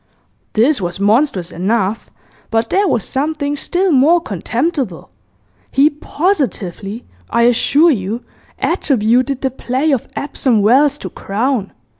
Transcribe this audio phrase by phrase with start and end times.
[0.53, 2.09] This was monstrous enough,
[2.49, 5.11] but there was something still more contemptible.
[5.69, 8.23] He positively, I assure you,
[8.57, 11.71] attributed the play of "Epsom Wells" to Crowne!